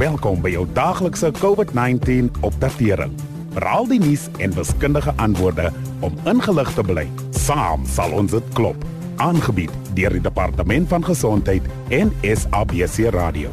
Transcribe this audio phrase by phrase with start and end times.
[0.00, 3.10] Welkom by jou daaglikse COVID-19 opdatering.
[3.52, 5.66] Veral die nuus en wiskundige antwoorde
[6.00, 7.04] om ingelig te bly.
[7.36, 8.86] Saam sal ons dit klop.
[9.20, 9.68] Aangebied
[9.98, 13.52] deur die Departement van Gesondheid en SABC Radio.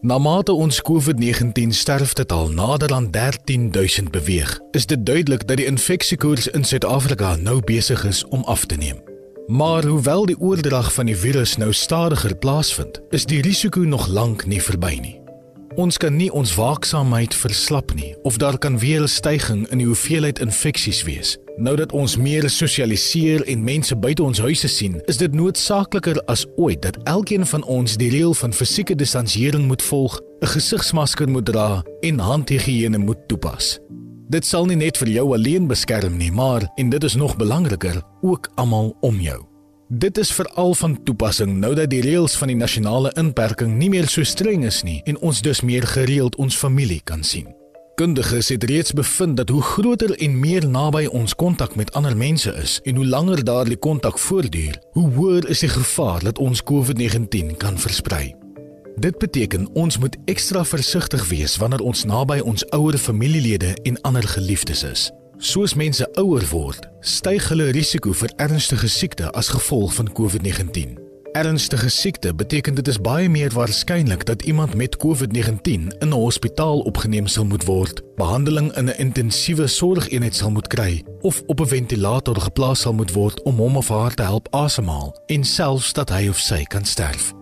[0.00, 6.48] Na mate ons COVID-19 sterftetal nader aan 13000 beweeg, is dit duidelik dat die infeksiekoers
[6.56, 9.11] in Suid-Afrika nou besig is om af te neem.
[9.46, 14.46] Maar hoewel die oordrag van die virus nou stadiger plaasvind, is die risiko nog lank
[14.46, 15.16] nie verby nie.
[15.74, 19.86] Ons kan nie ons waaksaamheid verslap nie of daar kan weer 'n stygings in die
[19.86, 21.38] hoeveelheid infeksies wees.
[21.56, 26.46] Nou dat ons meer sosialiseer en mense buite ons huise sien, is dit noodsaakliker as
[26.56, 31.44] ooit dat elkeen van ons die reël van fisieke distansiering moet volg, 'n gesigsmasker moet
[31.44, 33.78] dra en handhigiëne moet toepas.
[34.28, 38.02] Dit sal nie net vir jou alleen beskerm nie, maar en dit is nog belangriker,
[38.22, 39.40] ook almal om jou.
[39.88, 44.08] Dit is veral van toepassing nou dat die reëls van die nasionale inperking nie meer
[44.08, 47.50] so streng is nie en ons dus meer gereeld ons familie kan sien.
[48.00, 52.54] Kundiges het reeds bevind dat hoe groter en meer naby ons kontak met ander mense
[52.62, 57.56] is en hoe langer daardie kontak voortduur, hoe hoër is die gevaar dat ons COVID-19
[57.56, 58.41] kan versprei.
[58.96, 64.28] Dit beteken ons moet ekstra versigtig wees wanneer ons naby ons ouer familielede en ander
[64.28, 65.10] geliefdes is.
[65.38, 71.00] Soos mense ouer word, styg hulle risiko vir ernstige siekte as gevolg van COVID-19.
[71.32, 76.80] Ernstige siekte beteken dit is baie meer waarskynlik dat iemand met COVID-19 in 'n hospitaal
[76.80, 81.66] opgeneem sal moet word, behandeling in 'n intensiewe sorgeenheid sal moet kry of op 'n
[81.66, 86.10] ventilator geplaas sal moet word om hom of haar te help asemhaal en selfs dat
[86.10, 87.41] hy of sy kan sterf.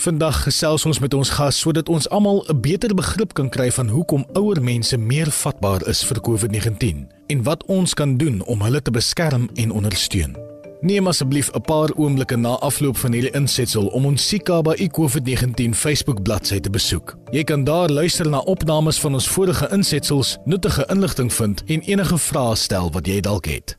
[0.00, 3.88] Vandag gesels ons met ons gas sodat ons almal 'n beter begrip kan kry van
[3.88, 8.82] hoekom ouer mense meer vatbaar is vir COVID-19 en wat ons kan doen om hulle
[8.82, 10.36] te beskerm en ondersteun.
[10.80, 16.22] Neem asseblief 'n paar oomblikke na afloop van hierdie insetsel om ons Sikaba COVID-19 Facebook
[16.22, 17.16] bladsy te besoek.
[17.30, 22.18] Jy kan daar luister na opnames van ons vorige insetsels, nuttige inligting vind en enige
[22.18, 23.76] vrae stel wat jy dalk het.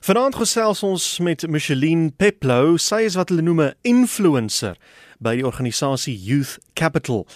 [0.00, 4.76] Vanaand gesels ons met Micheline Peplo, sy is wat hulle noem 'n influencer
[5.18, 7.26] by die organisasie Youth Capital.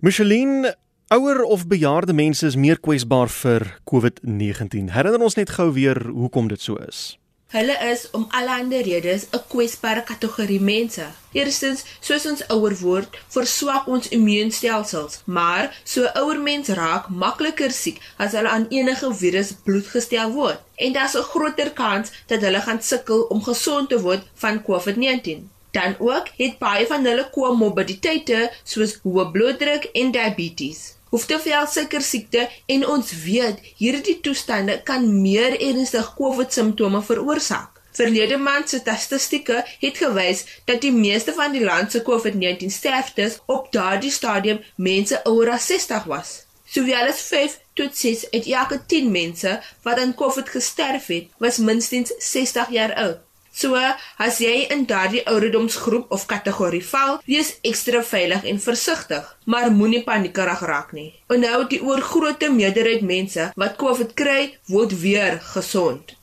[0.00, 0.74] Micheline,
[1.08, 4.92] ouer of bejaarde mense is meer kwesbaar vir COVID-19.
[4.94, 7.12] Herinner ons net gou weer hoekom dit so is.
[7.52, 11.06] Hulle is om allerlei redes 'n kwesbare kategorie mense.
[11.32, 18.00] Eerstens, soos ons ouer word, verswak ons immuunstelsels, maar so ouer mens raak makliker siek
[18.16, 20.60] as hulle aan enige virus blootgestel word.
[20.76, 25.50] En daar's 'n groter kans dat hulle gaan sukkel om gesond te word van COVID-19.
[25.72, 30.82] Dan ook het baie van hulle komorbiditeite soos hoë bloeddruk en diabetes.
[31.12, 37.02] Hoef te veel suiker siekte en ons weet hierdie toestande kan meer ernstige COVID simptome
[37.04, 37.80] veroorsaak.
[37.92, 43.36] Verlede maand se statistieke het gewys dat die meeste van die land se COVID-19 sterftes
[43.46, 46.30] op daardie stadium mense ouer as 60 was.
[46.64, 51.60] Sowel as 5 tot 6 uit elke 10 mense wat aan COVID gesterf het, was
[51.60, 53.20] minstens 60 jaar oud.
[53.52, 53.76] So,
[54.16, 60.00] as jy in daardie ouderdomsgroep of kategorie val, wees ekstra veilig en versigtig, maar moenie
[60.06, 61.10] paniekerig raak nie.
[61.28, 66.16] Onthou die oorgrootste meerderheid mense wat COVID kry, word weer gesond.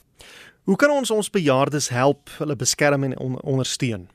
[0.66, 4.10] Hoe kan ons ons bejaardes help, hulle beskerm en on ondersteun?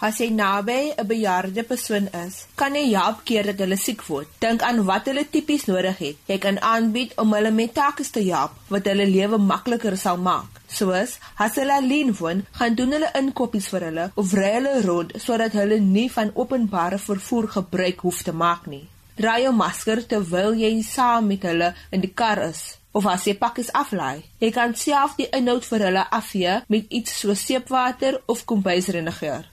[0.00, 4.28] As jy naby 'n bejaarde persoon is, kan jy help keer dat hulle siek word.
[4.40, 6.16] Dink aan wat hulle tipies nodig het.
[6.26, 10.62] Jy kan aanbied om hulle met take te help wat hulle lewe makliker sal maak.
[10.68, 15.12] Soos as hulle alleen woon, gaan doen hulle inkopies vir hulle of ry hulle rond
[15.26, 18.88] sodat hulle nie van openbare vervoer gebruik hoef te maak nie.
[19.20, 22.78] Dra jou masker terwyl jy saam met hulle in die kar is.
[22.96, 27.20] Of as jy pakkies aflaai, jy kan self die inhoud vir hulle afvee met iets
[27.20, 29.44] so seepwater of kombuisreiniger.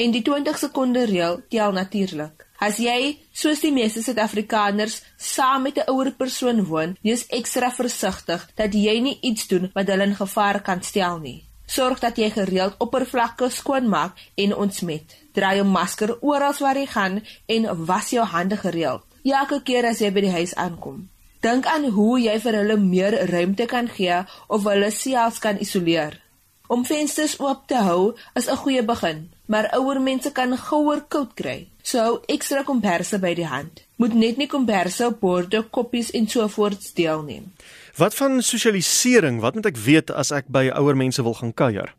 [0.00, 2.46] En die 20 sekonde reël tel natuurlik.
[2.60, 8.48] As jy, soos die meeste Suid-Afrikaners, saam met 'n ouer persoon woon, wees ekstra versigtig
[8.54, 11.44] dat jy nie iets doen wat hulle in gevaar kan stel nie.
[11.66, 15.16] Sorg dat jy gereeld oppervlakke skoonmaak en ontsmet.
[15.32, 19.04] Dra jou masker oral waar jy gaan en was jou hande gereeld.
[19.24, 21.08] Elke keer as jy by die huis aankom.
[21.40, 26.20] Dink aan hoe jy vir hulle meer ruimte kan gee of hulle selfs kan isoleer.
[26.70, 31.34] Om vensters oop te hou is 'n goeie begin, maar ouer mense kan gouer koud
[31.34, 31.68] kry.
[31.82, 33.82] So hou ekstra komperse by die hand.
[33.96, 37.52] Moet net nie komperse op borde, koppies en so voort deelneem.
[37.96, 39.40] Wat van sosialisering?
[39.40, 41.94] Wat moet ek weet as ek by ouer mense wil gaan kuier?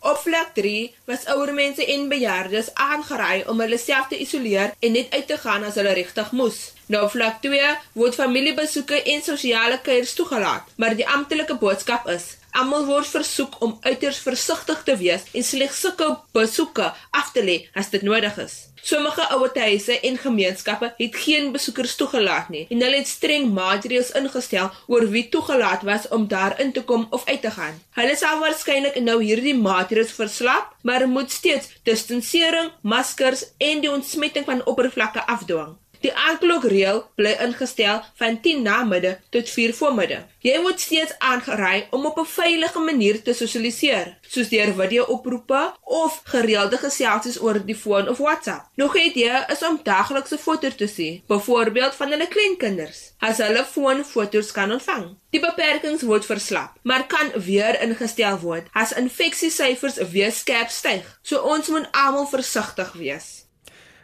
[0.00, 4.92] Op vlak 3 was ouer mense en bejaardes aangeraai om hulle self te isoleer en
[4.92, 6.72] net uit te gaan as hulle regtig moes.
[6.86, 12.36] Nou op vlak 2 word familiebesoeke en sosiale kuiers toegelaat, maar die amptelike boodskap is:
[12.58, 17.54] Almal word versoek om uiters versigtig te wees en slegs sulke besoeke af te lê
[17.78, 18.56] as dit nodig is.
[18.82, 24.72] Sommige ouerhuise en gemeenskappe het geen besoekers toegelaat nie en hulle het streng maatreëls ingestel
[24.90, 27.78] oor wie toegelaat was om daarin te kom of uit te gaan.
[28.00, 34.50] Hulle sal waarskynlik nou hierdie maatreëls verslap, maar moet steeds distansering, maskers en die ontsmetting
[34.50, 35.76] van oppervlakke afdwing.
[36.04, 40.26] Die aandklokreël bly ingestel van 10 na middag tot 4 voormiddag.
[40.46, 46.20] Jy word steeds aangeraai om op 'n veilige manier te sosialiseer, soos deur video-oproepe of
[46.24, 48.68] gereelde geselsies oor die foon of WhatsApp.
[48.74, 53.64] Nog 'n idee is om daaglikse foto's te sien, byvoorbeeld van hulle kleinkinders, as hulle
[53.64, 55.16] foonfoto's kan ontvang.
[55.30, 61.18] Die beperkings word verslap, maar kan weer ingestel word as infeksiesyfers weer skerp styg.
[61.22, 63.47] So ons moet almal versigtig wees.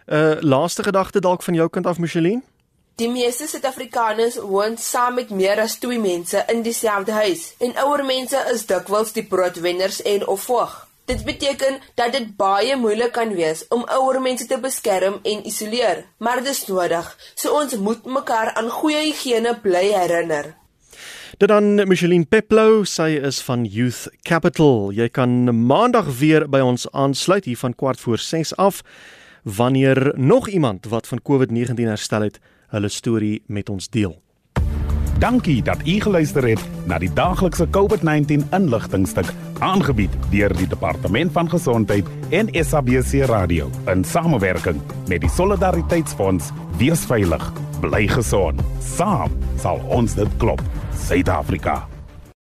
[0.06, 2.42] Uh, Laaste gedagte dalk van jou kant af, Micheline?
[2.94, 8.04] Die meeste Suid-Afrikaners woon saam met meer as 2 mense in dieselfde huis en ouer
[8.06, 10.76] mense is dikwels die broodwenners en of voog.
[11.10, 16.04] Dit beteken dat dit baie moeilik kan wees om ouer mense te beskerm en isoleer,
[16.18, 17.08] maar dit is nodig.
[17.34, 20.54] So ons moet mekaar aan goeie higiëne bly herinner.
[21.38, 24.92] Dit dan Micheline Peplou, sy is van Youth Capital.
[24.94, 28.84] Jy kan maandag weer by ons aansluit hier van kwart voor 6 af
[29.44, 34.22] wanneer nog iemand wat van COVID-19 herstel het, hulle storie met ons deel.
[35.18, 41.48] Dankie dat u geluister het na die daglikse COVID-19 inligtingstuk aangebied deur die Departement van
[41.50, 46.50] Gesondheid en SABC Radio in samewerking met die Solidariteitsfonds.
[46.76, 48.60] Wees veilig, bly gesond.
[48.82, 49.32] Saam
[49.62, 50.62] sal ons dit klop.
[51.06, 51.93] Suid-Afrika.